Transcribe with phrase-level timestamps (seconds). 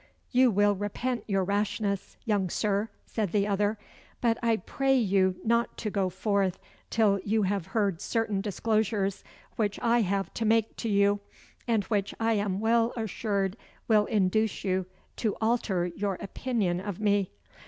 [0.31, 3.77] "You will repent your rashness, young Sir," said the other;
[4.19, 6.57] "but I pray you not to go forth
[6.89, 9.23] till you have heard certain disclosures
[9.57, 11.19] which I have to make to you,
[11.67, 13.55] and which I am well assured
[13.87, 14.87] will induce you
[15.17, 17.29] to alter your opinion of me."